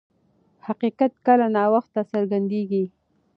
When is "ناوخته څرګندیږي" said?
1.55-2.83